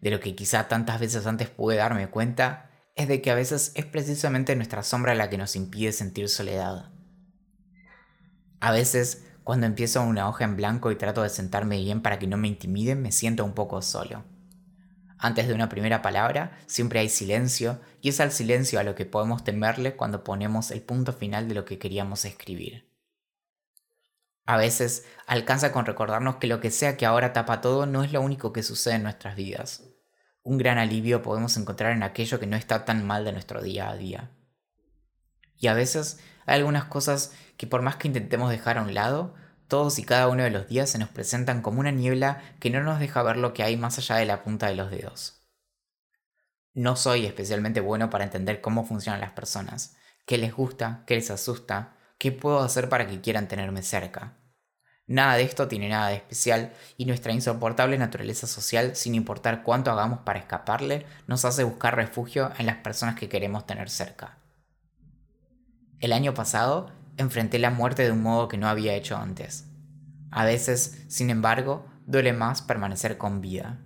De 0.01 0.11
lo 0.11 0.19
que 0.19 0.35
quizá 0.35 0.67
tantas 0.67 0.99
veces 0.99 1.27
antes 1.27 1.49
pude 1.49 1.77
darme 1.77 2.09
cuenta, 2.09 2.72
es 2.95 3.09
de 3.09 3.23
que 3.23 3.31
a 3.31 3.35
veces 3.35 3.73
es 3.75 3.87
precisamente 3.87 4.55
nuestra 4.57 4.83
sombra 4.83 5.15
la 5.15 5.31
que 5.31 5.39
nos 5.39 5.57
impide 5.57 5.93
sentir 5.93 6.29
soledad. 6.29 6.91
A 8.61 8.71
veces, 8.71 9.25
cuando 9.45 9.67
empiezo 9.67 10.03
una 10.03 10.29
hoja 10.29 10.45
en 10.45 10.57
blanco 10.57 10.91
y 10.91 10.97
trato 10.97 11.23
de 11.23 11.31
sentarme 11.31 11.79
bien 11.79 12.03
para 12.03 12.19
que 12.19 12.27
no 12.27 12.37
me 12.37 12.49
intimiden, 12.49 13.03
me 13.03 13.13
siento 13.13 13.45
un 13.45 13.55
poco 13.55 13.83
solo. 13.83 14.25
Antes 15.19 15.49
de 15.49 15.55
una 15.55 15.69
primera 15.69 16.03
palabra, 16.03 16.59
siempre 16.67 17.01
hay 17.01 17.09
silencio, 17.09 17.81
y 18.01 18.09
es 18.09 18.21
al 18.21 18.33
silencio 18.33 18.79
a 18.81 18.85
lo 18.85 18.95
que 18.95 19.07
podemos 19.07 19.45
temerle 19.45 19.97
cuando 19.97 20.25
ponemos 20.25 20.71
el 20.71 20.83
punto 20.83 21.13
final 21.13 21.49
de 21.49 21.55
lo 21.55 21.65
que 21.65 21.79
queríamos 21.79 22.25
escribir. 22.25 22.89
A 24.45 24.57
veces 24.57 25.07
alcanza 25.27 25.71
con 25.71 25.87
recordarnos 25.87 26.37
que 26.37 26.49
lo 26.49 26.61
que 26.61 26.73
sea 26.73 26.97
que 26.97 27.07
ahora 27.07 27.33
tapa 27.33 27.61
todo 27.61 27.87
no 27.87 28.03
es 28.03 28.13
lo 28.13 28.21
único 28.21 28.53
que 28.53 28.65
sucede 28.65 28.95
en 28.95 29.05
nuestras 29.05 29.37
vidas. 29.37 29.92
Un 30.45 30.59
gran 30.59 30.79
alivio 30.79 31.23
podemos 31.23 31.57
encontrar 31.57 31.93
en 31.93 32.03
aquello 32.03 32.41
que 32.41 32.47
no 32.47 32.57
está 32.57 32.85
tan 32.85 33.07
mal 33.07 33.25
de 33.25 33.33
nuestro 33.33 33.63
día 33.63 33.89
a 33.91 33.97
día. 33.97 34.31
Y 35.57 35.69
a 35.69 35.75
veces 35.75 36.19
hay 36.47 36.59
algunas 36.59 36.85
cosas 36.85 37.33
que 37.57 37.69
por 37.69 37.83
más 37.83 37.97
que 37.97 38.09
intentemos 38.09 38.51
dejar 38.51 38.79
a 38.79 38.83
un 38.83 38.95
lado, 38.95 39.35
todos 39.69 39.99
y 39.99 40.05
cada 40.05 40.29
uno 40.29 40.43
de 40.43 40.51
los 40.51 40.69
días 40.69 40.91
se 40.91 40.99
nos 40.99 41.09
presentan 41.09 41.63
como 41.63 41.81
una 41.81 41.93
niebla 41.93 42.43
que 42.59 42.71
no 42.71 42.83
nos 42.83 42.99
deja 42.99 43.23
ver 43.23 43.37
lo 43.37 43.55
que 43.55 43.63
hay 43.63 43.77
más 43.77 43.99
allá 43.99 44.17
de 44.17 44.27
la 44.27 44.43
punta 44.43 44.67
de 44.67 44.75
los 44.75 44.91
dedos. 44.91 45.41
No 46.75 46.97
soy 46.97 47.27
especialmente 47.27 47.81
bueno 47.81 48.11
para 48.11 48.25
entender 48.25 48.61
cómo 48.61 48.85
funcionan 48.85 49.21
las 49.21 49.33
personas, 49.33 49.97
qué 50.27 50.39
les 50.39 50.53
gusta, 50.53 51.05
qué 51.07 51.15
les 51.15 51.31
asusta, 51.31 51.97
qué 52.19 52.33
puedo 52.33 52.61
hacer 52.61 52.89
para 52.89 53.07
que 53.07 53.21
quieran 53.21 53.47
tenerme 53.47 53.83
cerca. 53.83 54.42
Nada 55.07 55.35
de 55.35 55.43
esto 55.43 55.69
tiene 55.69 55.89
nada 55.89 56.09
de 56.09 56.17
especial 56.17 56.73
y 56.97 57.07
nuestra 57.07 57.33
insoportable 57.33 57.99
naturaleza 57.99 58.47
social, 58.47 58.95
sin 58.95 59.15
importar 59.15 59.63
cuánto 59.63 59.91
hagamos 59.91 60.21
para 60.21 60.39
escaparle, 60.39 61.07
nos 61.27 61.45
hace 61.45 61.65
buscar 61.65 61.97
refugio 61.97 62.53
en 62.59 62.67
las 62.67 62.77
personas 62.77 63.17
que 63.17 63.29
queremos 63.29 63.67
tener 63.67 63.91
cerca. 63.91 64.39
El 65.99 66.13
año 66.13 66.35
pasado 66.35 66.91
enfrenté 67.17 67.59
la 67.59 67.71
muerte 67.71 68.05
de 68.05 68.13
un 68.13 68.23
modo 68.23 68.49
que 68.49 68.59
no 68.59 68.69
había 68.69 68.95
hecho 68.95 69.17
antes. 69.17 69.67
A 70.31 70.45
veces, 70.45 71.05
sin 71.09 71.31
embargo, 71.31 71.87
duele 72.07 72.33
más 72.33 72.63
permanecer 72.63 73.19
con 73.19 73.41
vida. 73.41 73.79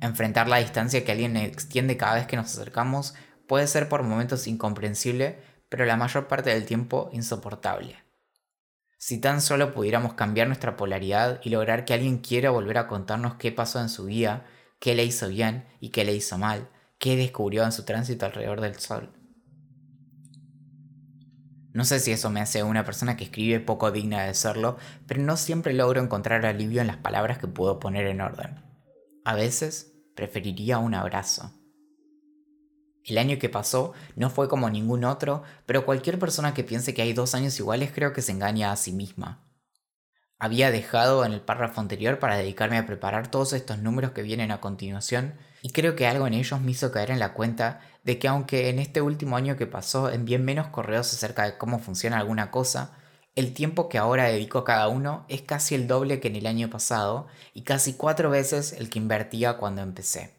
Enfrentar 0.00 0.48
la 0.48 0.58
distancia 0.58 1.04
que 1.04 1.12
alguien 1.12 1.36
extiende 1.36 1.96
cada 1.96 2.14
vez 2.14 2.26
que 2.26 2.36
nos 2.36 2.46
acercamos 2.46 3.14
puede 3.46 3.66
ser 3.66 3.88
por 3.88 4.02
momentos 4.02 4.46
incomprensible, 4.46 5.40
pero 5.68 5.84
la 5.84 5.96
mayor 5.96 6.28
parte 6.28 6.50
del 6.50 6.64
tiempo 6.64 7.10
insoportable. 7.12 8.07
Si 8.98 9.20
tan 9.20 9.40
solo 9.40 9.72
pudiéramos 9.72 10.14
cambiar 10.14 10.48
nuestra 10.48 10.76
polaridad 10.76 11.40
y 11.44 11.50
lograr 11.50 11.84
que 11.84 11.94
alguien 11.94 12.18
quiera 12.18 12.50
volver 12.50 12.78
a 12.78 12.88
contarnos 12.88 13.36
qué 13.36 13.52
pasó 13.52 13.80
en 13.80 13.88
su 13.88 14.06
vida, 14.06 14.44
qué 14.80 14.96
le 14.96 15.04
hizo 15.04 15.28
bien 15.28 15.66
y 15.80 15.90
qué 15.90 16.04
le 16.04 16.14
hizo 16.14 16.36
mal, 16.36 16.68
qué 16.98 17.16
descubrió 17.16 17.64
en 17.64 17.70
su 17.70 17.84
tránsito 17.84 18.26
alrededor 18.26 18.60
del 18.60 18.76
sol. 18.80 19.12
No 21.72 21.84
sé 21.84 22.00
si 22.00 22.10
eso 22.10 22.28
me 22.28 22.40
hace 22.40 22.64
una 22.64 22.84
persona 22.84 23.16
que 23.16 23.22
escribe 23.22 23.60
poco 23.60 23.92
digna 23.92 24.24
de 24.24 24.34
serlo, 24.34 24.78
pero 25.06 25.22
no 25.22 25.36
siempre 25.36 25.74
logro 25.74 26.02
encontrar 26.02 26.44
alivio 26.44 26.80
en 26.80 26.88
las 26.88 26.96
palabras 26.96 27.38
que 27.38 27.46
puedo 27.46 27.78
poner 27.78 28.08
en 28.08 28.20
orden. 28.20 28.64
A 29.24 29.36
veces 29.36 29.92
preferiría 30.16 30.78
un 30.78 30.94
abrazo. 30.94 31.57
El 33.08 33.18
año 33.18 33.38
que 33.38 33.48
pasó 33.48 33.94
no 34.16 34.28
fue 34.28 34.48
como 34.48 34.68
ningún 34.68 35.04
otro, 35.04 35.42
pero 35.64 35.86
cualquier 35.86 36.18
persona 36.18 36.52
que 36.52 36.62
piense 36.62 36.92
que 36.92 37.02
hay 37.02 37.14
dos 37.14 37.34
años 37.34 37.58
iguales 37.58 37.90
creo 37.94 38.12
que 38.12 38.22
se 38.22 38.32
engaña 38.32 38.70
a 38.70 38.76
sí 38.76 38.92
misma. 38.92 39.44
Había 40.38 40.70
dejado 40.70 41.24
en 41.24 41.32
el 41.32 41.40
párrafo 41.40 41.80
anterior 41.80 42.18
para 42.18 42.36
dedicarme 42.36 42.76
a 42.76 42.86
preparar 42.86 43.30
todos 43.30 43.54
estos 43.54 43.78
números 43.78 44.12
que 44.12 44.22
vienen 44.22 44.52
a 44.52 44.60
continuación 44.60 45.34
y 45.62 45.70
creo 45.70 45.96
que 45.96 46.06
algo 46.06 46.26
en 46.26 46.34
ellos 46.34 46.60
me 46.60 46.70
hizo 46.70 46.92
caer 46.92 47.10
en 47.10 47.18
la 47.18 47.32
cuenta 47.32 47.80
de 48.04 48.18
que 48.18 48.28
aunque 48.28 48.68
en 48.68 48.78
este 48.78 49.00
último 49.00 49.36
año 49.36 49.56
que 49.56 49.66
pasó 49.66 50.10
envié 50.10 50.38
menos 50.38 50.68
correos 50.68 51.12
acerca 51.12 51.44
de 51.44 51.58
cómo 51.58 51.80
funciona 51.80 52.18
alguna 52.18 52.50
cosa, 52.50 52.92
el 53.34 53.52
tiempo 53.54 53.88
que 53.88 53.98
ahora 53.98 54.24
dedico 54.24 54.58
a 54.58 54.64
cada 54.64 54.88
uno 54.88 55.24
es 55.28 55.42
casi 55.42 55.74
el 55.74 55.88
doble 55.88 56.20
que 56.20 56.28
en 56.28 56.36
el 56.36 56.46
año 56.46 56.70
pasado 56.70 57.26
y 57.54 57.62
casi 57.62 57.94
cuatro 57.94 58.30
veces 58.30 58.72
el 58.72 58.90
que 58.90 58.98
invertía 58.98 59.56
cuando 59.56 59.82
empecé. 59.82 60.37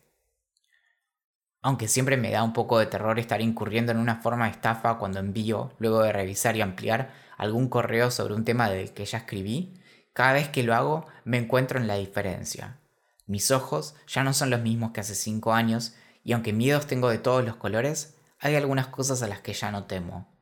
Aunque 1.61 1.87
siempre 1.87 2.15
me 2.15 2.31
da 2.31 2.43
un 2.43 2.53
poco 2.53 2.79
de 2.79 2.85
terror 2.85 3.19
estar 3.19 3.41
incurriendo 3.41 3.91
en 3.91 3.97
una 3.97 4.21
forma 4.21 4.45
de 4.45 4.51
estafa 4.51 4.97
cuando 4.97 5.19
envío, 5.19 5.73
luego 5.77 6.01
de 6.03 6.13
revisar 6.13 6.55
y 6.55 6.61
ampliar, 6.61 7.11
algún 7.37 7.67
correo 7.67 8.11
sobre 8.11 8.33
un 8.33 8.45
tema 8.45 8.69
del 8.69 8.93
que 8.93 9.05
ya 9.05 9.19
escribí, 9.19 9.81
cada 10.13 10.33
vez 10.33 10.49
que 10.49 10.63
lo 10.63 10.73
hago 10.73 11.05
me 11.25 11.37
encuentro 11.37 11.79
en 11.79 11.87
la 11.87 11.95
diferencia. 11.95 12.79
Mis 13.25 13.51
ojos 13.51 13.95
ya 14.07 14.23
no 14.23 14.33
son 14.33 14.49
los 14.49 14.61
mismos 14.61 14.91
que 14.91 15.01
hace 15.01 15.15
cinco 15.15 15.53
años 15.53 15.95
y 16.23 16.33
aunque 16.33 16.53
miedos 16.53 16.87
tengo 16.87 17.09
de 17.09 17.19
todos 17.19 17.45
los 17.45 17.57
colores, 17.57 18.17
hay 18.39 18.55
algunas 18.55 18.87
cosas 18.87 19.21
a 19.21 19.27
las 19.27 19.41
que 19.41 19.53
ya 19.53 19.71
no 19.71 19.85
temo. 19.85 20.33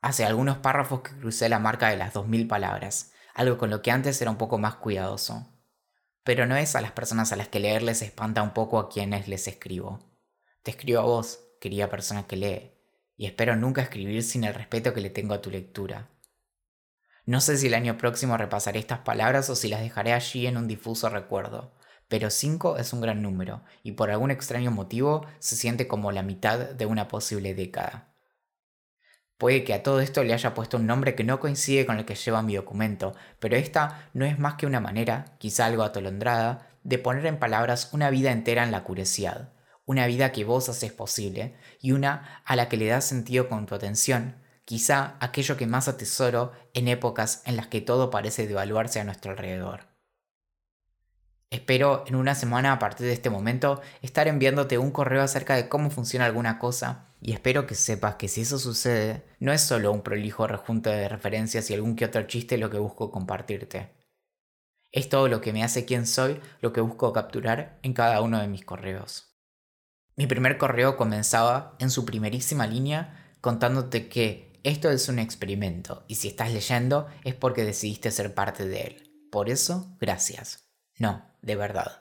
Hace 0.00 0.24
algunos 0.24 0.58
párrafos 0.58 1.00
que 1.00 1.18
crucé 1.18 1.48
la 1.48 1.58
marca 1.58 1.88
de 1.88 1.96
las 1.96 2.14
2.000 2.14 2.46
palabras, 2.46 3.12
algo 3.34 3.58
con 3.58 3.70
lo 3.70 3.82
que 3.82 3.90
antes 3.90 4.20
era 4.22 4.30
un 4.30 4.36
poco 4.36 4.58
más 4.58 4.76
cuidadoso. 4.76 5.46
Pero 6.28 6.44
no 6.44 6.56
es 6.56 6.76
a 6.76 6.82
las 6.82 6.92
personas 6.92 7.32
a 7.32 7.36
las 7.36 7.48
que 7.48 7.58
leer 7.58 7.80
les 7.82 8.02
espanta 8.02 8.42
un 8.42 8.52
poco 8.52 8.78
a 8.78 8.90
quienes 8.90 9.28
les 9.28 9.48
escribo. 9.48 9.98
Te 10.62 10.72
escribo 10.72 11.00
a 11.00 11.04
vos, 11.04 11.40
querida 11.58 11.88
persona 11.88 12.26
que 12.26 12.36
lee, 12.36 12.74
y 13.16 13.24
espero 13.24 13.56
nunca 13.56 13.80
escribir 13.80 14.22
sin 14.22 14.44
el 14.44 14.52
respeto 14.52 14.92
que 14.92 15.00
le 15.00 15.08
tengo 15.08 15.32
a 15.32 15.40
tu 15.40 15.50
lectura. 15.50 16.10
No 17.24 17.40
sé 17.40 17.56
si 17.56 17.68
el 17.68 17.72
año 17.72 17.96
próximo 17.96 18.36
repasaré 18.36 18.78
estas 18.78 18.98
palabras 18.98 19.48
o 19.48 19.56
si 19.56 19.68
las 19.68 19.80
dejaré 19.80 20.12
allí 20.12 20.46
en 20.46 20.58
un 20.58 20.68
difuso 20.68 21.08
recuerdo, 21.08 21.72
pero 22.08 22.28
5 22.28 22.76
es 22.76 22.92
un 22.92 23.00
gran 23.00 23.22
número 23.22 23.64
y 23.82 23.92
por 23.92 24.10
algún 24.10 24.30
extraño 24.30 24.70
motivo 24.70 25.24
se 25.38 25.56
siente 25.56 25.88
como 25.88 26.12
la 26.12 26.22
mitad 26.22 26.58
de 26.58 26.84
una 26.84 27.08
posible 27.08 27.54
década. 27.54 28.12
Puede 29.38 29.62
que 29.62 29.72
a 29.72 29.84
todo 29.84 30.00
esto 30.00 30.24
le 30.24 30.34
haya 30.34 30.52
puesto 30.52 30.78
un 30.78 30.86
nombre 30.86 31.14
que 31.14 31.22
no 31.22 31.38
coincide 31.38 31.86
con 31.86 31.98
el 31.98 32.04
que 32.04 32.16
lleva 32.16 32.42
mi 32.42 32.56
documento, 32.56 33.14
pero 33.38 33.56
esta 33.56 34.10
no 34.12 34.24
es 34.24 34.36
más 34.40 34.54
que 34.54 34.66
una 34.66 34.80
manera, 34.80 35.36
quizá 35.38 35.66
algo 35.66 35.84
atolondrada, 35.84 36.66
de 36.82 36.98
poner 36.98 37.24
en 37.26 37.38
palabras 37.38 37.90
una 37.92 38.10
vida 38.10 38.32
entera 38.32 38.64
en 38.64 38.72
la 38.72 38.82
curiosidad, 38.82 39.52
una 39.86 40.08
vida 40.08 40.32
que 40.32 40.44
vos 40.44 40.68
haces 40.68 40.92
posible 40.92 41.54
y 41.80 41.92
una 41.92 42.42
a 42.44 42.56
la 42.56 42.68
que 42.68 42.76
le 42.76 42.88
das 42.88 43.04
sentido 43.04 43.48
con 43.48 43.66
tu 43.66 43.76
atención, 43.76 44.34
quizá 44.64 45.16
aquello 45.20 45.56
que 45.56 45.68
más 45.68 45.86
atesoro 45.86 46.52
en 46.74 46.88
épocas 46.88 47.42
en 47.46 47.56
las 47.56 47.68
que 47.68 47.80
todo 47.80 48.10
parece 48.10 48.48
devaluarse 48.48 48.98
a 48.98 49.04
nuestro 49.04 49.30
alrededor. 49.30 49.87
Espero 51.50 52.04
en 52.06 52.14
una 52.14 52.34
semana 52.34 52.72
a 52.72 52.78
partir 52.78 53.06
de 53.06 53.14
este 53.14 53.30
momento 53.30 53.80
estar 54.02 54.28
enviándote 54.28 54.76
un 54.76 54.90
correo 54.90 55.22
acerca 55.22 55.56
de 55.56 55.68
cómo 55.68 55.90
funciona 55.90 56.26
alguna 56.26 56.58
cosa 56.58 57.06
y 57.22 57.32
espero 57.32 57.66
que 57.66 57.74
sepas 57.74 58.16
que 58.16 58.28
si 58.28 58.42
eso 58.42 58.58
sucede 58.58 59.24
no 59.40 59.52
es 59.52 59.62
solo 59.62 59.90
un 59.90 60.02
prolijo 60.02 60.46
rejunte 60.46 60.90
de 60.90 61.08
referencias 61.08 61.70
y 61.70 61.74
algún 61.74 61.96
que 61.96 62.04
otro 62.04 62.22
chiste 62.24 62.58
lo 62.58 62.68
que 62.68 62.78
busco 62.78 63.10
compartirte. 63.10 63.94
Es 64.92 65.08
todo 65.08 65.28
lo 65.28 65.40
que 65.40 65.54
me 65.54 65.64
hace 65.64 65.86
quien 65.86 66.06
soy, 66.06 66.38
lo 66.60 66.74
que 66.74 66.82
busco 66.82 67.14
capturar 67.14 67.78
en 67.82 67.94
cada 67.94 68.20
uno 68.20 68.40
de 68.40 68.48
mis 68.48 68.64
correos. 68.64 69.34
Mi 70.16 70.26
primer 70.26 70.58
correo 70.58 70.98
comenzaba 70.98 71.76
en 71.78 71.90
su 71.90 72.04
primerísima 72.04 72.66
línea 72.66 73.32
contándote 73.40 74.08
que 74.08 74.60
esto 74.64 74.90
es 74.90 75.08
un 75.08 75.18
experimento 75.18 76.04
y 76.08 76.16
si 76.16 76.28
estás 76.28 76.52
leyendo 76.52 77.06
es 77.24 77.34
porque 77.34 77.64
decidiste 77.64 78.10
ser 78.10 78.34
parte 78.34 78.66
de 78.66 78.82
él. 78.82 79.28
Por 79.30 79.48
eso, 79.48 79.96
gracias. 80.00 80.68
No, 80.98 81.27
de 81.42 81.56
verdad. 81.56 82.00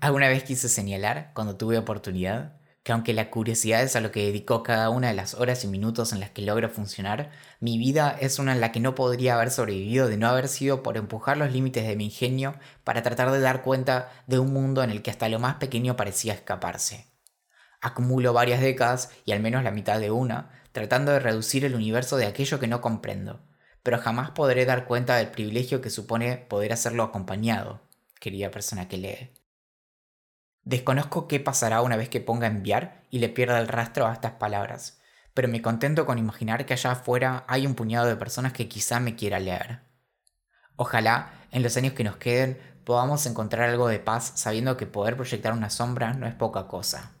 Alguna 0.00 0.28
vez 0.28 0.44
quise 0.44 0.68
señalar, 0.68 1.32
cuando 1.34 1.56
tuve 1.56 1.78
oportunidad, 1.78 2.60
que 2.84 2.92
aunque 2.92 3.14
la 3.14 3.30
curiosidad 3.30 3.82
es 3.82 3.96
a 3.96 4.02
lo 4.02 4.12
que 4.12 4.26
dedico 4.26 4.62
cada 4.62 4.90
una 4.90 5.08
de 5.08 5.14
las 5.14 5.32
horas 5.32 5.64
y 5.64 5.68
minutos 5.68 6.12
en 6.12 6.20
las 6.20 6.30
que 6.30 6.42
logro 6.42 6.68
funcionar, 6.68 7.30
mi 7.58 7.78
vida 7.78 8.14
es 8.20 8.38
una 8.38 8.52
en 8.52 8.60
la 8.60 8.72
que 8.72 8.80
no 8.80 8.94
podría 8.94 9.36
haber 9.36 9.50
sobrevivido 9.50 10.06
de 10.06 10.18
no 10.18 10.28
haber 10.28 10.48
sido 10.48 10.82
por 10.82 10.98
empujar 10.98 11.38
los 11.38 11.50
límites 11.50 11.86
de 11.86 11.96
mi 11.96 12.04
ingenio 12.04 12.54
para 12.84 13.02
tratar 13.02 13.30
de 13.30 13.40
dar 13.40 13.62
cuenta 13.62 14.12
de 14.26 14.38
un 14.38 14.52
mundo 14.52 14.82
en 14.82 14.90
el 14.90 15.00
que 15.00 15.10
hasta 15.10 15.30
lo 15.30 15.38
más 15.38 15.54
pequeño 15.54 15.96
parecía 15.96 16.34
escaparse. 16.34 17.06
Acumulo 17.80 18.34
varias 18.34 18.60
décadas, 18.60 19.10
y 19.24 19.32
al 19.32 19.40
menos 19.40 19.64
la 19.64 19.70
mitad 19.70 19.98
de 19.98 20.10
una, 20.10 20.50
tratando 20.72 21.12
de 21.12 21.20
reducir 21.20 21.64
el 21.64 21.74
universo 21.74 22.18
de 22.18 22.26
aquello 22.26 22.60
que 22.60 22.66
no 22.66 22.82
comprendo, 22.82 23.40
pero 23.82 23.98
jamás 23.98 24.32
podré 24.32 24.66
dar 24.66 24.84
cuenta 24.84 25.16
del 25.16 25.30
privilegio 25.30 25.80
que 25.80 25.88
supone 25.88 26.36
poder 26.36 26.74
hacerlo 26.74 27.02
acompañado, 27.02 27.80
querida 28.24 28.50
persona 28.50 28.88
que 28.88 28.96
lee. 28.96 29.34
Desconozco 30.62 31.28
qué 31.28 31.40
pasará 31.40 31.82
una 31.82 31.98
vez 31.98 32.08
que 32.08 32.22
ponga 32.22 32.46
enviar 32.46 33.02
y 33.10 33.18
le 33.18 33.28
pierda 33.28 33.60
el 33.60 33.68
rastro 33.68 34.06
a 34.06 34.14
estas 34.14 34.32
palabras, 34.32 34.98
pero 35.34 35.46
me 35.46 35.60
contento 35.60 36.06
con 36.06 36.16
imaginar 36.16 36.64
que 36.64 36.72
allá 36.72 36.92
afuera 36.92 37.44
hay 37.48 37.66
un 37.66 37.74
puñado 37.74 38.06
de 38.06 38.16
personas 38.16 38.54
que 38.54 38.66
quizá 38.66 38.98
me 38.98 39.14
quiera 39.14 39.40
leer. 39.40 39.80
Ojalá, 40.76 41.34
en 41.50 41.62
los 41.62 41.76
años 41.76 41.92
que 41.92 42.02
nos 42.02 42.16
queden, 42.16 42.58
podamos 42.84 43.26
encontrar 43.26 43.68
algo 43.68 43.88
de 43.88 43.98
paz 43.98 44.32
sabiendo 44.36 44.78
que 44.78 44.86
poder 44.86 45.16
proyectar 45.16 45.52
una 45.52 45.68
sombra 45.68 46.14
no 46.14 46.26
es 46.26 46.34
poca 46.34 46.66
cosa. 46.66 47.12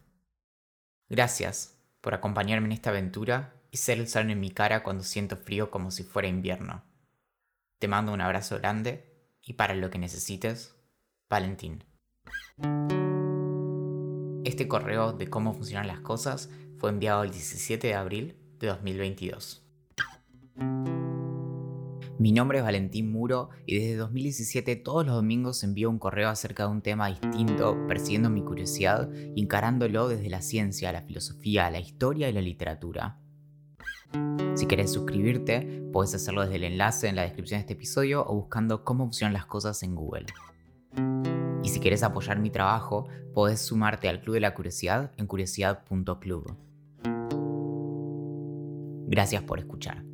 Gracias, 1.10 1.76
por 2.00 2.14
acompañarme 2.14 2.68
en 2.68 2.72
esta 2.72 2.88
aventura 2.88 3.52
y 3.70 3.76
ser 3.76 3.98
el 3.98 4.08
sol 4.08 4.30
en 4.30 4.40
mi 4.40 4.50
cara 4.50 4.82
cuando 4.82 5.04
siento 5.04 5.36
frío 5.36 5.70
como 5.70 5.90
si 5.90 6.02
fuera 6.02 6.28
invierno. 6.28 6.82
Te 7.78 7.88
mando 7.88 8.14
un 8.14 8.22
abrazo 8.22 8.56
grande 8.56 9.36
y 9.42 9.52
para 9.52 9.74
lo 9.74 9.90
que 9.90 9.98
necesites, 9.98 10.74
Valentín. 11.34 11.82
Este 14.44 14.68
correo 14.68 15.12
de 15.14 15.26
cómo 15.26 15.52
funcionan 15.52 15.88
las 15.88 15.98
cosas 15.98 16.48
fue 16.78 16.90
enviado 16.90 17.24
el 17.24 17.32
17 17.32 17.88
de 17.88 17.94
abril 17.94 18.36
de 18.60 18.68
2022. 18.68 19.66
Mi 22.20 22.30
nombre 22.30 22.58
es 22.58 22.64
Valentín 22.64 23.10
Muro 23.10 23.48
y 23.66 23.80
desde 23.80 23.96
2017 23.96 24.76
todos 24.76 25.04
los 25.04 25.16
domingos 25.16 25.64
envío 25.64 25.90
un 25.90 25.98
correo 25.98 26.28
acerca 26.28 26.66
de 26.66 26.70
un 26.70 26.82
tema 26.82 27.08
distinto, 27.08 27.84
persiguiendo 27.88 28.30
mi 28.30 28.44
curiosidad 28.44 29.10
y 29.34 29.42
encarándolo 29.42 30.06
desde 30.06 30.30
la 30.30 30.40
ciencia, 30.40 30.92
la 30.92 31.02
filosofía, 31.02 31.68
la 31.68 31.80
historia 31.80 32.28
y 32.28 32.32
la 32.32 32.42
literatura. 32.42 33.18
Si 34.54 34.66
querés 34.66 34.92
suscribirte, 34.92 35.82
puedes 35.92 36.14
hacerlo 36.14 36.42
desde 36.42 36.54
el 36.54 36.64
enlace 36.64 37.08
en 37.08 37.16
la 37.16 37.22
descripción 37.22 37.58
de 37.58 37.62
este 37.62 37.72
episodio 37.72 38.24
o 38.24 38.36
buscando 38.36 38.84
cómo 38.84 39.06
funcionan 39.06 39.32
las 39.32 39.46
cosas 39.46 39.82
en 39.82 39.96
Google. 39.96 40.26
Y 41.62 41.68
si 41.68 41.80
querés 41.80 42.02
apoyar 42.02 42.38
mi 42.38 42.50
trabajo, 42.50 43.08
podés 43.32 43.60
sumarte 43.60 44.08
al 44.08 44.20
Club 44.20 44.34
de 44.34 44.40
la 44.40 44.54
Curiosidad 44.54 45.12
en 45.16 45.26
curiosidad.club. 45.26 46.56
Gracias 49.06 49.42
por 49.42 49.58
escuchar. 49.58 50.13